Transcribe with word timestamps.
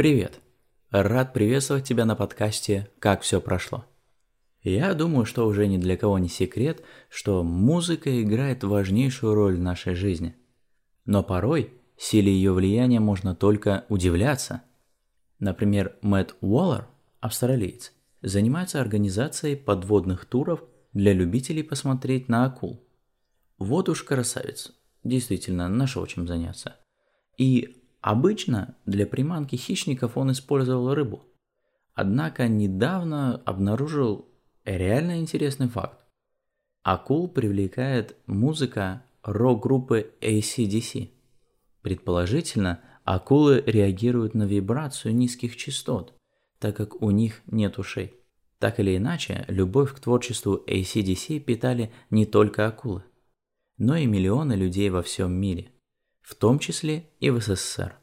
Привет! 0.00 0.40
Рад 0.90 1.34
приветствовать 1.34 1.84
тебя 1.84 2.06
на 2.06 2.16
подкасте 2.16 2.88
«Как 3.00 3.20
все 3.20 3.38
прошло». 3.38 3.84
Я 4.62 4.94
думаю, 4.94 5.26
что 5.26 5.46
уже 5.46 5.66
ни 5.66 5.76
для 5.76 5.98
кого 5.98 6.18
не 6.18 6.30
секрет, 6.30 6.82
что 7.10 7.42
музыка 7.42 8.22
играет 8.22 8.64
важнейшую 8.64 9.34
роль 9.34 9.56
в 9.56 9.60
нашей 9.60 9.94
жизни. 9.94 10.34
Но 11.04 11.22
порой 11.22 11.74
силе 11.98 12.32
ее 12.32 12.54
влияния 12.54 12.98
можно 12.98 13.34
только 13.34 13.84
удивляться. 13.90 14.62
Например, 15.38 15.94
Мэтт 16.00 16.34
Уоллер, 16.40 16.86
австралиец, 17.20 17.92
занимается 18.22 18.80
организацией 18.80 19.54
подводных 19.54 20.24
туров 20.24 20.64
для 20.94 21.12
любителей 21.12 21.62
посмотреть 21.62 22.26
на 22.30 22.46
акул. 22.46 22.82
Вот 23.58 23.90
уж 23.90 24.02
красавец, 24.04 24.72
действительно 25.04 25.68
нашел 25.68 26.06
чем 26.06 26.26
заняться. 26.26 26.76
И 27.36 27.79
Обычно 28.00 28.76
для 28.86 29.06
приманки 29.06 29.56
хищников 29.56 30.16
он 30.16 30.32
использовал 30.32 30.94
рыбу. 30.94 31.22
Однако 31.94 32.48
недавно 32.48 33.36
обнаружил 33.44 34.26
реально 34.64 35.18
интересный 35.18 35.68
факт. 35.68 35.98
Акул 36.82 37.28
привлекает 37.28 38.16
музыка 38.26 39.02
рок-группы 39.22 40.12
ACDC. 40.22 41.10
Предположительно, 41.82 42.80
акулы 43.04 43.62
реагируют 43.66 44.34
на 44.34 44.44
вибрацию 44.44 45.14
низких 45.14 45.56
частот, 45.56 46.14
так 46.58 46.76
как 46.76 47.02
у 47.02 47.10
них 47.10 47.42
нет 47.46 47.78
ушей. 47.78 48.14
Так 48.58 48.80
или 48.80 48.96
иначе, 48.96 49.44
любовь 49.48 49.94
к 49.94 50.00
творчеству 50.00 50.62
ACDC 50.66 51.40
питали 51.40 51.92
не 52.08 52.24
только 52.24 52.66
акулы, 52.66 53.02
но 53.76 53.96
и 53.96 54.06
миллионы 54.06 54.54
людей 54.54 54.88
во 54.88 55.02
всем 55.02 55.32
мире– 55.32 55.70
в 56.30 56.36
том 56.36 56.60
числе 56.60 57.08
и 57.18 57.28
в 57.30 57.40
СССР. 57.40 57.96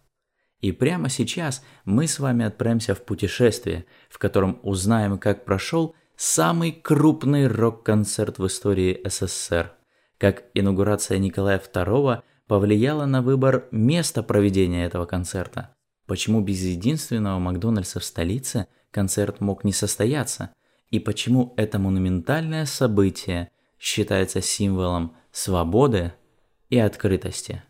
И 0.59 0.73
прямо 0.73 1.07
сейчас 1.07 1.63
мы 1.85 2.07
с 2.07 2.19
вами 2.19 2.43
отправимся 2.43 2.93
в 2.93 3.05
путешествие, 3.05 3.85
в 4.09 4.17
котором 4.17 4.59
узнаем, 4.63 5.17
как 5.17 5.45
прошел 5.45 5.95
самый 6.17 6.73
крупный 6.73 7.47
рок-концерт 7.47 8.37
в 8.37 8.45
истории 8.45 8.99
СССР, 9.07 9.71
как 10.17 10.43
инаугурация 10.53 11.19
Николая 11.19 11.57
II 11.59 12.21
повлияла 12.47 13.05
на 13.05 13.21
выбор 13.21 13.69
места 13.71 14.23
проведения 14.23 14.83
этого 14.83 15.05
концерта, 15.05 15.75
почему 16.05 16.41
без 16.41 16.61
единственного 16.63 17.39
Макдональдса 17.39 18.01
в 18.01 18.03
столице 18.03 18.67
концерт 18.91 19.39
мог 19.39 19.63
не 19.63 19.71
состояться, 19.71 20.51
и 20.89 20.99
почему 20.99 21.53
это 21.55 21.79
монументальное 21.79 22.65
событие 22.65 23.51
считается 23.79 24.41
символом 24.41 25.15
свободы 25.31 26.13
и 26.69 26.77
открытости. 26.77 27.63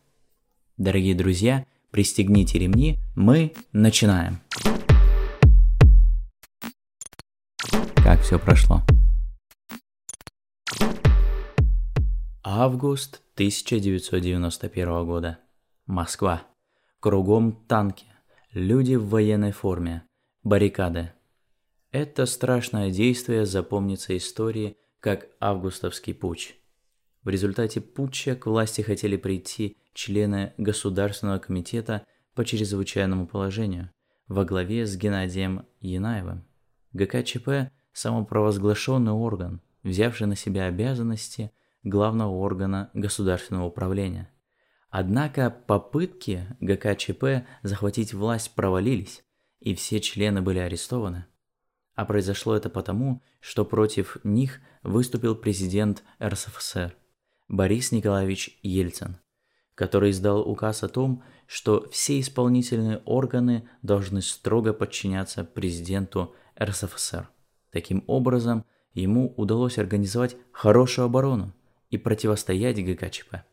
Дорогие 0.77 1.15
друзья, 1.15 1.65
пристегните 1.89 2.59
ремни, 2.59 2.99
мы 3.15 3.51
начинаем. 3.73 4.41
Как 7.95 8.21
все 8.21 8.37
прошло? 8.37 8.83
Август 12.43 13.23
1991 13.33 15.05
года. 15.07 15.39
Москва. 15.87 16.43
Кругом 16.99 17.53
танки, 17.67 18.05
люди 18.53 18.93
в 18.93 19.09
военной 19.09 19.53
форме, 19.53 20.03
баррикады. 20.43 21.11
Это 21.91 22.27
страшное 22.27 22.91
действие 22.91 23.47
запомнится 23.47 24.15
истории 24.15 24.77
как 24.99 25.27
августовский 25.39 26.13
путч. 26.13 26.53
В 27.23 27.29
результате 27.29 27.81
путча 27.81 28.35
к 28.35 28.45
власти 28.45 28.81
хотели 28.81 29.17
прийти 29.17 29.75
члены 29.97 30.53
Государственного 30.57 31.39
комитета 31.39 32.05
по 32.35 32.45
чрезвычайному 32.45 33.25
положению 33.25 33.89
во 34.27 34.45
главе 34.45 34.85
с 34.85 34.95
Геннадием 34.95 35.65
Янаевым. 35.81 36.45
ГКЧП– 36.93 37.71
самопровозглашенный 37.93 39.13
орган, 39.13 39.59
взявший 39.81 40.27
на 40.27 40.35
себя 40.35 40.65
обязанности 40.65 41.51
главного 41.81 42.29
органа 42.29 42.91
государственного 42.93 43.65
управления. 43.65 44.31
Однако 44.91 45.49
попытки 45.49 46.45
ГКЧП 46.59 47.47
захватить 47.63 48.13
власть 48.13 48.53
провалились, 48.53 49.23
и 49.59 49.73
все 49.73 49.99
члены 49.99 50.43
были 50.43 50.59
арестованы. 50.59 51.25
А 51.95 52.05
произошло 52.05 52.55
это 52.55 52.69
потому, 52.69 53.23
что 53.39 53.65
против 53.65 54.19
них 54.23 54.61
выступил 54.83 55.35
президент 55.35 56.03
РСФСР– 56.21 56.95
Борис 57.47 57.91
Николаевич 57.91 58.59
Ельцин, 58.61 59.17
который 59.77 60.09
издал 60.09 60.41
указ 60.41 60.81
о 60.81 60.89
том, 60.89 61.21
что 61.45 61.87
все 61.91 62.19
исполнительные 62.19 62.97
органы 63.05 63.69
должны 63.83 64.23
строго 64.23 64.73
подчиняться 64.73 65.43
президенту 65.43 66.33
РСФСР. 66.59 67.29
Таким 67.71 68.03
образом, 68.07 68.65
ему 68.93 69.35
удалось 69.37 69.77
организовать 69.77 70.35
хорошую 70.51 71.05
оборону 71.05 71.53
и 71.91 71.97
противостоять 71.99 72.83
ГКЧП. 72.83 73.43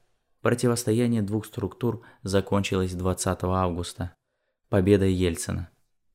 Противостояние 0.40 1.20
двух 1.20 1.44
структур 1.44 2.02
закончилось 2.22 2.94
20 2.94 3.44
августа 3.44 4.14
победой 4.70 5.12
Ельцина, 5.12 5.68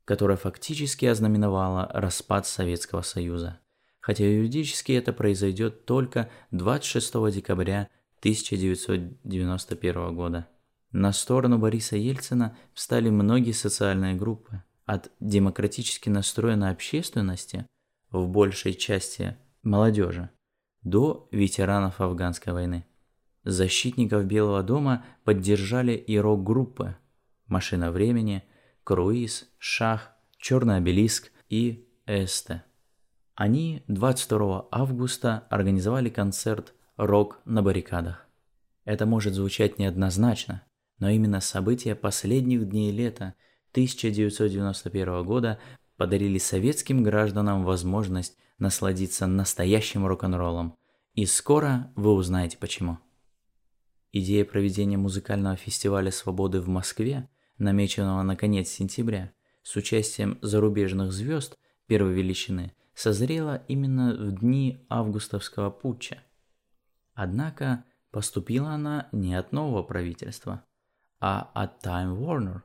которая 0.05 0.37
фактически 0.37 1.05
ознаменовала 1.05 1.87
распад 1.93 2.47
Советского 2.47 3.03
Союза 3.03 3.59
хотя 4.09 4.25
юридически 4.25 4.93
это 4.93 5.13
произойдет 5.13 5.85
только 5.85 6.29
26 6.49 7.31
декабря 7.31 7.89
1991 8.19 10.15
года. 10.15 10.47
На 10.91 11.11
сторону 11.13 11.57
Бориса 11.57 11.95
Ельцина 11.95 12.57
встали 12.73 13.09
многие 13.09 13.51
социальные 13.51 14.15
группы, 14.15 14.63
от 14.85 15.11
демократически 15.19 16.09
настроенной 16.09 16.71
общественности, 16.71 17.67
в 18.09 18.27
большей 18.27 18.73
части 18.73 19.37
молодежи, 19.61 20.31
до 20.81 21.27
ветеранов 21.31 22.01
афганской 22.01 22.53
войны. 22.53 22.85
Защитников 23.43 24.25
Белого 24.25 24.63
дома 24.63 25.05
поддержали 25.23 25.93
и 25.93 26.17
рок-группы 26.17 26.97
«Машина 27.45 27.91
времени», 27.91 28.43
«Круиз», 28.83 29.47
«Шах», 29.59 30.11
«Черный 30.37 30.77
обелиск» 30.77 31.31
и 31.49 31.87
«Эсте». 32.05 32.63
Они 33.35 33.83
22 33.87 34.67
августа 34.71 35.47
организовали 35.49 36.09
концерт 36.09 36.73
«Рок 36.99 37.39
на 37.45 37.63
баррикадах». 37.63 38.27
Это 38.83 39.05
может 39.05 39.33
звучать 39.33 39.79
неоднозначно, 39.79 40.63
но 40.99 41.09
именно 41.09 41.39
события 41.39 41.95
последних 41.95 42.67
дней 42.67 42.91
лета 42.91 43.35
1991 43.71 45.23
года 45.23 45.59
подарили 45.95 46.37
советским 46.37 47.01
гражданам 47.01 47.63
возможность 47.63 48.37
насладиться 48.57 49.27
настоящим 49.27 50.05
рок-н-роллом. 50.05 50.75
И 51.13 51.25
скоро 51.25 51.89
вы 51.95 52.11
узнаете 52.11 52.57
почему. 52.57 52.97
Идея 54.11 54.43
проведения 54.43 54.97
музыкального 54.97 55.55
фестиваля 55.55 56.11
свободы 56.11 56.59
в 56.59 56.67
Москве, 56.67 57.29
намеченного 57.57 58.23
на 58.23 58.35
конец 58.35 58.67
сентября, 58.67 59.31
с 59.63 59.73
участием 59.77 60.37
зарубежных 60.41 61.13
звезд 61.13 61.57
первой 61.87 62.11
величины, 62.11 62.73
созрела 62.93 63.63
именно 63.69 64.13
в 64.13 64.37
дни 64.37 64.85
августовского 64.89 65.69
путча. 65.69 66.21
Однако 67.21 67.83
поступила 68.11 68.69
она 68.69 69.09
не 69.11 69.35
от 69.35 69.51
нового 69.51 69.83
правительства, 69.83 70.63
а 71.19 71.51
от 71.53 71.85
Time 71.85 72.17
Warner. 72.17 72.61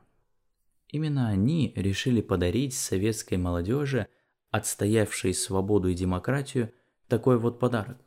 Именно 0.87 1.27
они 1.27 1.73
решили 1.75 2.21
подарить 2.21 2.73
советской 2.73 3.35
молодежи, 3.35 4.07
отстоявшей 4.51 5.33
свободу 5.33 5.89
и 5.89 5.93
демократию, 5.93 6.71
такой 7.09 7.37
вот 7.37 7.59
подарок. 7.59 7.97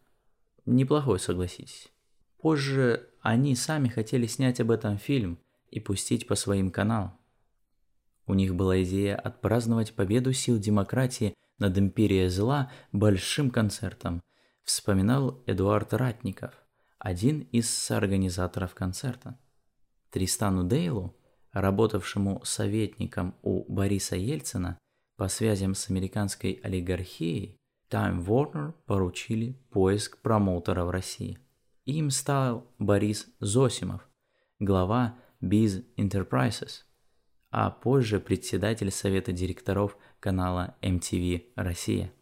Неплохой, 0.65 1.19
согласитесь. 1.21 1.93
Позже 2.41 3.11
они 3.21 3.55
сами 3.55 3.89
хотели 3.89 4.27
снять 4.27 4.59
об 4.59 4.71
этом 4.71 4.97
фильм 4.97 5.39
и 5.71 5.81
пустить 5.81 6.27
по 6.27 6.35
своим 6.35 6.71
каналам. 6.71 7.19
У 8.25 8.33
них 8.33 8.55
была 8.55 8.83
идея 8.83 9.17
отпраздновать 9.17 9.93
победу 9.93 10.33
сил 10.33 10.59
демократии– 10.59 11.35
над 11.59 11.77
империей 11.77 12.29
зла 12.29 12.71
большим 12.93 13.51
концертом, 13.51 14.23
вспоминал 14.69 15.43
Эдуард 15.47 15.95
Ратников, 15.95 16.53
один 16.99 17.41
из 17.53 17.71
соорганизаторов 17.71 18.75
концерта. 18.75 19.39
Тристану 20.11 20.63
Дейлу, 20.63 21.17
работавшему 21.53 22.43
советником 22.45 23.35
у 23.41 23.65
Бориса 23.73 24.17
Ельцина 24.17 24.79
по 25.17 25.29
связям 25.29 25.75
с 25.75 25.89
американской 25.89 26.61
олигархией, 26.63 27.57
Time 27.91 28.23
Warner 28.23 28.75
поручили 28.85 29.55
поиск 29.71 30.19
промоутера 30.19 30.85
в 30.85 30.91
России. 30.91 31.39
Им 31.87 32.11
стал 32.11 32.71
Борис 32.79 33.27
Зосимов, 33.41 34.07
глава 34.59 35.17
Biz 35.43 35.87
Enterprises, 35.97 36.83
а 37.51 37.71
позже 37.71 38.21
председатель 38.21 38.91
совета 38.91 39.33
директоров 39.33 39.97
канала 40.21 40.77
MTV 40.83 41.45
Россия. 41.57 42.13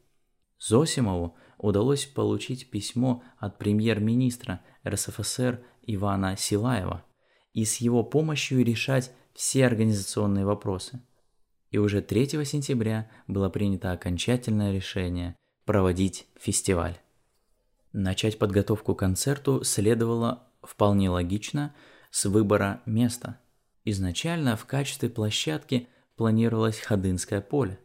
Зосимову 0.58 1.36
удалось 1.58 2.06
получить 2.06 2.70
письмо 2.70 3.22
от 3.38 3.58
премьер-министра 3.58 4.60
РСФСР 4.86 5.62
Ивана 5.82 6.36
Силаева 6.36 7.04
и 7.52 7.64
с 7.64 7.76
его 7.78 8.02
помощью 8.02 8.64
решать 8.64 9.12
все 9.34 9.66
организационные 9.66 10.44
вопросы. 10.44 11.00
И 11.70 11.78
уже 11.78 12.00
3 12.00 12.44
сентября 12.44 13.10
было 13.26 13.48
принято 13.48 13.92
окончательное 13.92 14.72
решение 14.72 15.36
проводить 15.64 16.26
фестиваль. 16.38 16.98
Начать 17.92 18.38
подготовку 18.38 18.94
к 18.94 18.98
концерту 18.98 19.64
следовало 19.64 20.48
вполне 20.62 21.10
логично 21.10 21.74
с 22.10 22.26
выбора 22.26 22.82
места. 22.86 23.40
Изначально 23.84 24.56
в 24.56 24.66
качестве 24.66 25.08
площадки 25.08 25.88
планировалось 26.16 26.78
Ходынское 26.78 27.40
поле. 27.40 27.78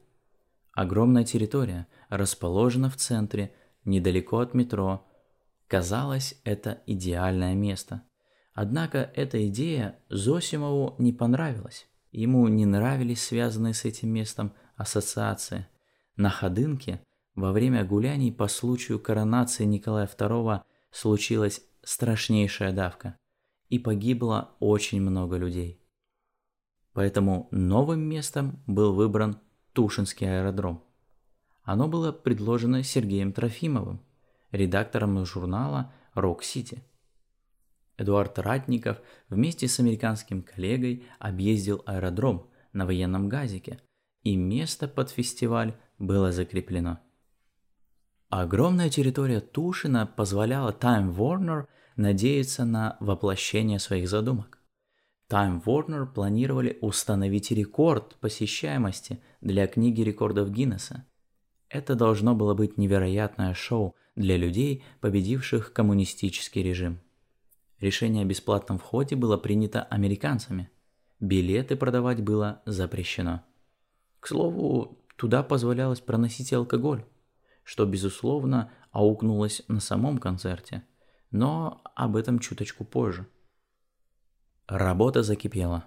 Огромная 0.74 1.24
территория, 1.24 1.88
расположена 2.10 2.90
в 2.90 2.96
центре, 2.96 3.54
недалеко 3.84 4.40
от 4.40 4.54
метро. 4.54 5.08
Казалось, 5.68 6.40
это 6.44 6.82
идеальное 6.86 7.54
место. 7.54 8.04
Однако 8.54 9.12
эта 9.16 9.48
идея 9.48 10.00
Зосимову 10.10 10.96
не 10.98 11.14
понравилась. 11.14 11.88
Ему 12.12 12.48
не 12.48 12.66
нравились 12.66 13.24
связанные 13.24 13.74
с 13.74 13.86
этим 13.86 14.10
местом 14.10 14.54
ассоциации. 14.76 15.68
На 16.18 16.30
Ходынке 16.30 17.02
во 17.36 17.54
время 17.54 17.86
гуляний 17.86 18.32
по 18.32 18.48
случаю 18.48 19.00
коронации 19.00 19.64
Николая 19.64 20.08
II 20.08 20.62
случилась 20.92 21.62
страшнейшая 21.84 22.74
давка, 22.74 23.18
и 23.70 23.80
погибло 23.80 24.56
очень 24.60 25.02
много 25.02 25.38
людей. 25.38 25.82
Поэтому 26.94 27.48
новым 27.52 28.02
местом 28.02 28.62
был 28.68 28.94
выбран 28.94 29.40
Тушинский 29.74 30.28
аэродром. 30.28 30.84
Оно 31.64 31.88
было 31.88 32.12
предложено 32.12 32.84
Сергеем 32.84 33.34
Трофимовым, 33.34 34.02
редактором 34.52 35.26
журнала 35.26 35.94
«Рок-Сити». 36.14 36.84
Эдуард 37.98 38.40
Ратников 38.40 38.98
вместе 39.30 39.68
с 39.68 39.80
американским 39.80 40.42
коллегой 40.42 41.06
объездил 41.20 41.84
аэродром 41.86 42.50
на 42.74 42.86
военном 42.86 43.30
газике, 43.30 43.80
и 44.24 44.36
место 44.36 44.88
под 44.88 45.12
фестиваль 45.12 45.76
было 46.00 46.32
закреплено. 46.32 47.00
Огромная 48.30 48.90
территория 48.90 49.40
Тушина 49.40 50.08
позволяла 50.08 50.72
Time 50.72 51.14
Warner 51.14 51.66
надеяться 51.96 52.66
на 52.66 52.98
воплощение 53.00 53.78
своих 53.78 54.08
задумок. 54.08 54.61
Time 55.32 55.64
Warner 55.64 56.06
планировали 56.08 56.78
установить 56.82 57.52
рекорд 57.52 58.18
посещаемости 58.20 59.22
для 59.40 59.66
книги 59.66 60.02
рекордов 60.02 60.52
Гиннесса. 60.52 61.06
Это 61.70 61.96
должно 61.96 62.36
было 62.36 62.54
быть 62.54 62.78
невероятное 62.78 63.54
шоу 63.54 63.96
для 64.18 64.36
людей, 64.36 64.84
победивших 65.00 65.72
коммунистический 65.72 66.62
режим. 66.62 67.00
Решение 67.80 68.24
о 68.24 68.28
бесплатном 68.28 68.78
входе 68.78 69.16
было 69.16 69.38
принято 69.38 69.84
американцами. 69.84 70.70
Билеты 71.22 71.78
продавать 71.78 72.22
было 72.22 72.62
запрещено. 72.66 73.42
К 74.20 74.28
слову, 74.28 75.00
туда 75.16 75.44
позволялось 75.44 76.02
проносить 76.02 76.52
алкоголь, 76.52 77.06
что, 77.64 77.86
безусловно, 77.86 78.70
аукнулось 78.92 79.62
на 79.70 79.80
самом 79.80 80.18
концерте, 80.18 80.84
но 81.32 81.82
об 81.96 82.18
этом 82.18 82.40
чуточку 82.40 82.84
позже. 82.84 83.28
Работа 84.72 85.22
закипела. 85.22 85.86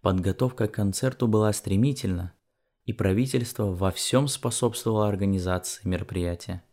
Подготовка 0.00 0.66
к 0.66 0.72
концерту 0.72 1.28
была 1.28 1.52
стремительна, 1.52 2.32
и 2.86 2.94
правительство 2.94 3.66
во 3.66 3.90
всем 3.90 4.28
способствовало 4.28 5.06
организации 5.08 5.86
мероприятия. 5.86 6.64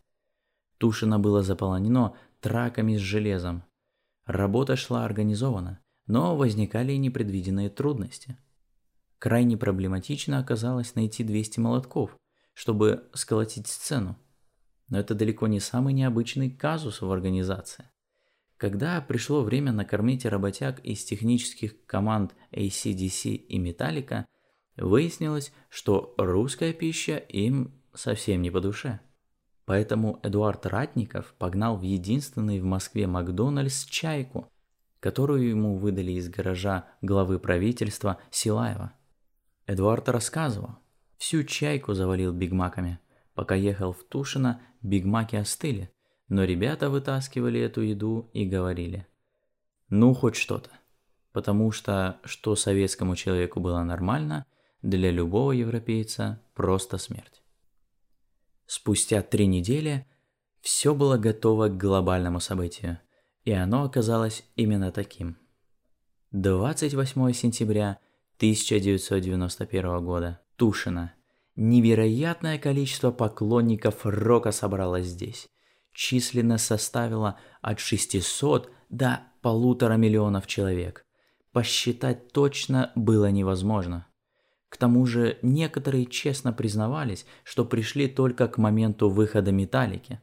Тушино 0.78 1.20
было 1.20 1.44
заполонено 1.44 2.16
траками 2.40 2.96
с 2.96 3.02
железом, 3.02 3.66
Работа 4.26 4.78
шла 4.78 5.04
организованно, 5.04 5.82
но 6.08 6.38
возникали 6.38 6.94
и 6.94 6.98
непредвиденные 6.98 7.70
трудности. 7.70 8.38
Крайне 9.20 9.58
проблематично 9.58 10.40
оказалось 10.40 10.96
найти 10.96 11.26
200 11.26 11.60
молотков, 11.60 12.16
чтобы 12.54 13.10
сколотить 13.14 13.68
сцену. 13.68 14.18
Но 14.88 14.98
это 14.98 15.16
далеко 15.16 15.48
не 15.48 15.60
самый 15.60 15.94
необычный 15.94 16.50
казус 16.50 17.02
в 17.02 17.12
организации. 17.12 17.90
Когда 18.62 19.02
пришло 19.02 19.42
время 19.42 19.72
накормить 19.72 20.24
работяг 20.24 20.82
из 20.82 21.04
технических 21.04 21.84
команд 21.88 22.36
ACDC 22.52 23.32
и 23.32 23.60
Metallica, 23.60 24.26
выяснилось, 24.78 25.52
что 25.68 26.14
русская 26.20 26.72
пища 26.72 27.18
им 27.18 27.82
совсем 27.96 28.44
не 28.44 28.52
по 28.52 28.62
душе. 28.62 29.00
Поэтому 29.66 30.20
Эдуард 30.22 30.68
Ратников 30.68 31.34
погнал 31.40 31.76
в 31.76 31.82
единственный 31.82 32.60
в 32.60 32.64
Москве 32.64 33.08
Макдональдс 33.08 33.86
чайку, 33.86 34.48
которую 35.00 35.50
ему 35.50 35.78
выдали 35.78 36.12
из 36.12 36.30
гаража 36.30 36.86
главы 37.02 37.40
правительства 37.40 38.20
Силаева. 38.30 38.94
Эдуард 39.66 40.08
рассказывал, 40.08 40.76
всю 41.18 41.44
чайку 41.46 41.96
завалил 41.96 42.32
бигмаками. 42.32 43.00
Пока 43.34 43.56
ехал 43.56 43.92
в 43.92 44.04
Тушино, 44.04 44.62
бигмаки 44.84 45.36
остыли, 45.36 45.92
но 46.32 46.46
ребята 46.46 46.90
вытаскивали 46.90 47.60
эту 47.60 47.82
еду 47.82 48.30
и 48.32 48.46
говорили, 48.46 49.06
ну 49.90 50.14
хоть 50.14 50.38
что-то. 50.38 50.70
Потому 51.34 51.72
что, 51.72 52.22
что 52.24 52.56
советскому 52.56 53.18
человеку 53.18 53.60
было 53.60 53.84
нормально, 53.84 54.46
для 54.82 55.12
любого 55.12 55.52
европейца 55.52 56.42
просто 56.54 56.98
смерть. 56.98 57.44
Спустя 58.66 59.22
три 59.24 59.46
недели 59.46 60.08
все 60.62 60.96
было 60.96 61.18
готово 61.18 61.68
к 61.68 61.78
глобальному 61.78 62.40
событию, 62.40 63.00
и 63.44 63.52
оно 63.52 63.84
оказалось 63.84 64.46
именно 64.56 64.94
таким. 64.94 65.38
28 66.32 67.34
сентября 67.34 68.00
1991 68.38 70.06
года. 70.06 70.40
Тушино. 70.56 71.14
Невероятное 71.58 72.58
количество 72.58 73.12
поклонников 73.12 74.06
рока 74.06 74.54
собралось 74.54 75.08
здесь. 75.08 75.50
Численность 75.94 76.66
составила 76.66 77.40
от 77.62 77.80
600 77.80 78.72
до 78.90 79.22
полутора 79.42 79.94
миллионов 79.94 80.48
человек. 80.48 81.06
Посчитать 81.52 82.32
точно 82.32 82.92
было 82.96 83.30
невозможно. 83.30 84.08
К 84.70 84.78
тому 84.78 85.06
же 85.06 85.38
некоторые 85.42 86.06
честно 86.06 86.54
признавались, 86.54 87.26
что 87.44 87.66
пришли 87.66 88.08
только 88.08 88.48
к 88.48 88.58
моменту 88.58 89.10
выхода 89.10 89.52
«Металлики». 89.52 90.22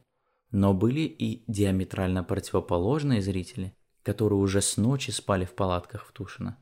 Но 0.51 0.73
были 0.73 1.01
и 1.01 1.43
диаметрально 1.45 2.23
противоположные 2.23 3.21
зрители, 3.21 3.75
которые 4.01 4.39
уже 4.39 4.61
с 4.61 4.77
ночи 4.77 5.11
спали 5.11 5.45
в 5.45 5.53
палатках 5.53 6.03
в 6.03 6.11
Тушино. 6.11 6.57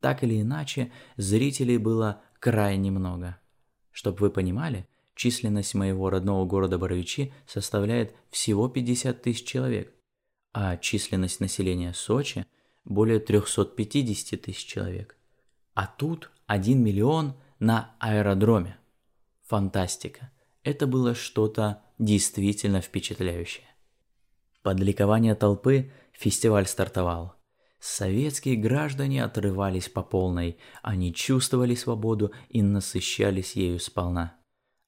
Так 0.00 0.22
или 0.22 0.42
иначе, 0.42 0.92
зрителей 1.16 1.78
было 1.78 2.20
крайне 2.38 2.90
много. 2.90 3.38
Чтоб 3.90 4.20
вы 4.20 4.28
понимали, 4.28 4.86
численность 5.22 5.74
моего 5.74 6.10
родного 6.10 6.44
города 6.46 6.78
Боровичи 6.78 7.32
составляет 7.46 8.12
всего 8.30 8.68
50 8.68 9.22
тысяч 9.22 9.46
человек, 9.46 9.94
а 10.52 10.76
численность 10.76 11.38
населения 11.38 11.94
Сочи– 11.94 12.44
более 12.84 13.20
350 13.20 14.42
тысяч 14.42 14.66
человек. 14.66 15.16
А 15.74 15.86
тут 15.86 16.32
1 16.46 16.82
миллион 16.82 17.34
на 17.60 17.94
аэродроме. 18.00 18.76
Фантастика. 19.46 20.32
Это 20.64 20.88
было 20.88 21.14
что-то 21.14 21.84
действительно 22.00 22.80
впечатляющее. 22.80 23.68
Под 24.64 24.80
ликование 24.80 25.36
толпы 25.36 25.92
фестиваль 26.12 26.66
стартовал. 26.66 27.36
Советские 27.78 28.56
граждане 28.56 29.22
отрывались 29.22 29.88
по 29.88 30.02
полной, 30.02 30.58
они 30.82 31.14
чувствовали 31.14 31.76
свободу 31.76 32.32
и 32.48 32.60
насыщались 32.60 33.54
ею 33.54 33.78
сполна. 33.78 34.41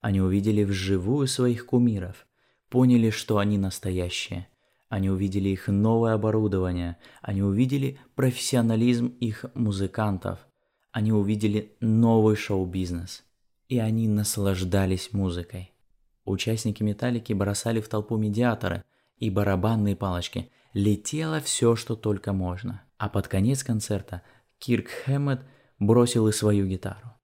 Они 0.05 0.21
увидели 0.21 0.65
вживую 0.65 1.27
своих 1.27 1.65
кумиров, 1.65 2.27
поняли, 2.69 3.09
что 3.09 3.39
они 3.39 3.57
настоящие. 3.57 4.49
Они 4.91 5.09
увидели 5.09 5.49
их 5.49 5.69
новое 5.69 6.13
оборудование, 6.13 6.99
они 7.23 7.43
увидели 7.43 7.99
профессионализм 8.15 9.07
их 9.07 9.47
музыкантов, 9.55 10.41
они 10.93 11.11
увидели 11.11 11.75
новый 11.81 12.37
шоу-бизнес, 12.37 13.25
и 13.71 13.79
они 13.79 14.07
наслаждались 14.07 15.15
музыкой. 15.15 15.73
Участники 16.27 16.83
«Металлики» 16.83 17.33
бросали 17.33 17.81
в 17.81 17.89
толпу 17.89 18.19
медиаторы 18.19 18.85
и 19.17 19.31
барабанные 19.31 19.97
палочки. 19.97 20.51
Летело 20.75 21.41
все, 21.41 21.77
что 21.77 21.97
только 21.97 22.35
можно. 22.35 22.83
А 22.99 23.09
под 23.09 23.27
конец 23.29 23.65
концерта 23.65 24.21
Кирк 24.59 24.89
Хэммет 25.07 25.41
бросил 25.79 26.29
и 26.29 26.33
свою 26.33 26.67
гитару. 26.67 27.15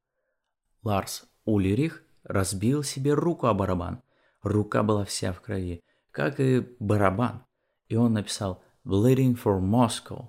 Ларс 0.82 1.26
Улерих 1.44 2.04
разбил 2.24 2.82
себе 2.82 3.14
руку 3.14 3.46
о 3.46 3.54
барабан. 3.54 4.02
Рука 4.42 4.82
была 4.82 5.04
вся 5.04 5.32
в 5.32 5.40
крови, 5.40 5.82
как 6.10 6.40
и 6.40 6.66
барабан. 6.78 7.44
И 7.88 7.96
он 7.96 8.12
написал 8.12 8.62
«Bleeding 8.84 9.38
for 9.42 9.60
Moscow». 9.60 10.28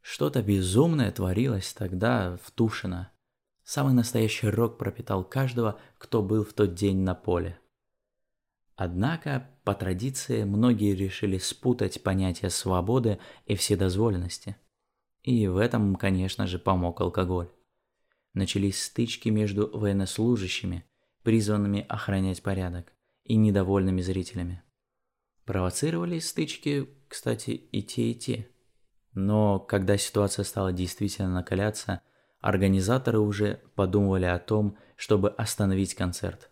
Что-то 0.00 0.42
безумное 0.42 1.10
творилось 1.12 1.72
тогда 1.72 2.36
в 2.42 2.50
Тушино. 2.50 3.10
Самый 3.62 3.94
настоящий 3.94 4.48
рок 4.48 4.76
пропитал 4.76 5.24
каждого, 5.24 5.80
кто 5.96 6.22
был 6.22 6.44
в 6.44 6.52
тот 6.52 6.74
день 6.74 6.98
на 6.98 7.14
поле. 7.14 7.58
Однако, 8.76 9.48
по 9.62 9.74
традиции, 9.74 10.44
многие 10.44 10.94
решили 10.94 11.38
спутать 11.38 12.02
понятия 12.02 12.50
свободы 12.50 13.18
и 13.46 13.54
вседозволенности. 13.54 14.56
И 15.22 15.46
в 15.46 15.56
этом, 15.56 15.96
конечно 15.96 16.46
же, 16.46 16.58
помог 16.58 17.00
алкоголь. 17.00 17.48
Начались 18.34 18.82
стычки 18.82 19.28
между 19.28 19.70
военнослужащими, 19.70 20.84
призванными 21.24 21.84
охранять 21.88 22.42
порядок, 22.42 22.92
и 23.24 23.36
недовольными 23.36 24.00
зрителями. 24.02 24.62
Провоцировали 25.44 26.18
стычки, 26.18 26.88
кстати, 27.08 27.50
и 27.50 27.82
те, 27.82 28.10
и 28.10 28.14
те. 28.14 28.48
Но 29.14 29.58
когда 29.58 29.96
ситуация 29.96 30.44
стала 30.44 30.72
действительно 30.72 31.32
накаляться, 31.32 32.02
организаторы 32.40 33.18
уже 33.18 33.62
подумывали 33.74 34.26
о 34.26 34.38
том, 34.38 34.76
чтобы 34.96 35.30
остановить 35.30 35.94
концерт, 35.94 36.50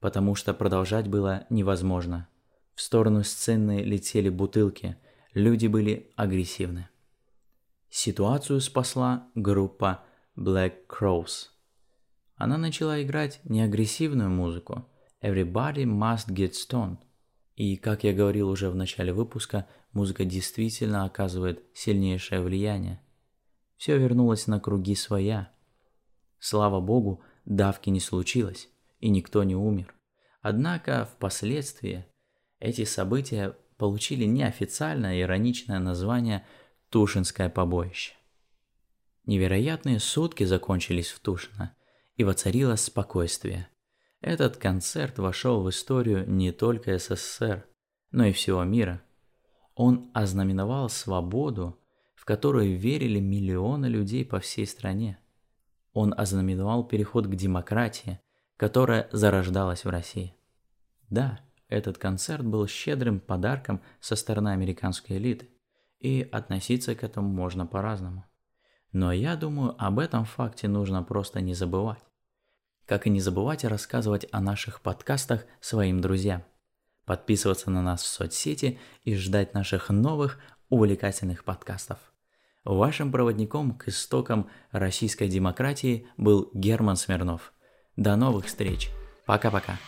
потому 0.00 0.34
что 0.34 0.54
продолжать 0.54 1.08
было 1.08 1.46
невозможно. 1.50 2.28
В 2.74 2.80
сторону 2.80 3.24
сцены 3.24 3.82
летели 3.82 4.28
бутылки, 4.28 4.96
люди 5.34 5.66
были 5.66 6.12
агрессивны. 6.16 6.88
Ситуацию 7.90 8.60
спасла 8.60 9.28
группа 9.34 10.04
Black 10.36 10.86
Crows. 10.88 11.48
Она 12.38 12.56
начала 12.56 13.02
играть 13.02 13.40
не 13.42 13.60
агрессивную 13.62 14.30
музыку 14.30 14.88
«Everybody 15.20 15.84
must 15.84 16.28
get 16.28 16.52
stoned», 16.52 16.98
и, 17.56 17.76
как 17.76 18.04
я 18.04 18.12
говорил 18.12 18.48
уже 18.48 18.70
в 18.70 18.76
начале 18.76 19.12
выпуска, 19.12 19.66
музыка 19.92 20.24
действительно 20.24 21.04
оказывает 21.04 21.64
сильнейшее 21.74 22.40
влияние. 22.40 23.00
Все 23.76 23.98
вернулось 23.98 24.46
на 24.46 24.60
круги 24.60 24.94
своя. 24.94 25.50
Слава 26.38 26.80
богу, 26.80 27.24
давки 27.44 27.90
не 27.90 27.98
случилось, 27.98 28.68
и 29.00 29.08
никто 29.08 29.42
не 29.42 29.56
умер. 29.56 29.92
Однако 30.40 31.08
впоследствии 31.12 32.06
эти 32.60 32.84
события 32.84 33.56
получили 33.76 34.24
неофициальное 34.24 35.20
ироничное 35.20 35.80
название 35.80 36.46
«Тушинское 36.88 37.48
побоище». 37.48 38.12
Невероятные 39.26 39.98
сутки 39.98 40.44
закончились 40.44 41.10
в 41.10 41.18
Тушино, 41.18 41.74
и 42.18 42.24
воцарилось 42.24 42.82
спокойствие. 42.82 43.68
Этот 44.20 44.56
концерт 44.56 45.18
вошел 45.18 45.62
в 45.62 45.70
историю 45.70 46.28
не 46.28 46.50
только 46.50 46.98
СССР, 46.98 47.64
но 48.10 48.24
и 48.24 48.32
всего 48.32 48.64
мира. 48.64 49.00
Он 49.76 50.10
ознаменовал 50.12 50.88
свободу, 50.88 51.78
в 52.16 52.24
которую 52.24 52.76
верили 52.76 53.20
миллионы 53.20 53.86
людей 53.86 54.24
по 54.24 54.40
всей 54.40 54.66
стране. 54.66 55.20
Он 55.92 56.12
ознаменовал 56.16 56.82
переход 56.84 57.28
к 57.28 57.34
демократии, 57.36 58.20
которая 58.56 59.08
зарождалась 59.12 59.84
в 59.84 59.88
России. 59.88 60.34
Да, 61.08 61.40
этот 61.68 61.98
концерт 61.98 62.44
был 62.44 62.66
щедрым 62.66 63.20
подарком 63.20 63.80
со 64.00 64.16
стороны 64.16 64.48
американской 64.48 65.18
элиты, 65.18 65.48
и 66.00 66.28
относиться 66.32 66.96
к 66.96 67.04
этому 67.04 67.28
можно 67.28 67.64
по-разному. 67.64 68.24
Но 68.90 69.12
я 69.12 69.36
думаю, 69.36 69.76
об 69.78 70.00
этом 70.00 70.24
факте 70.24 70.66
нужно 70.66 71.04
просто 71.04 71.40
не 71.40 71.54
забывать 71.54 72.07
как 72.88 73.06
и 73.06 73.10
не 73.10 73.20
забывать 73.20 73.64
рассказывать 73.64 74.26
о 74.32 74.40
наших 74.40 74.80
подкастах 74.80 75.44
своим 75.60 76.00
друзьям, 76.00 76.42
подписываться 77.04 77.70
на 77.70 77.82
нас 77.82 78.02
в 78.02 78.06
соцсети 78.06 78.80
и 79.04 79.14
ждать 79.14 79.52
наших 79.52 79.90
новых 79.90 80.38
увлекательных 80.70 81.44
подкастов. 81.44 81.98
Вашим 82.64 83.12
проводником 83.12 83.76
к 83.76 83.88
истокам 83.88 84.48
российской 84.72 85.28
демократии 85.28 86.08
был 86.16 86.50
Герман 86.54 86.96
Смирнов. 86.96 87.52
До 87.96 88.16
новых 88.16 88.46
встреч. 88.46 88.90
Пока-пока. 89.26 89.78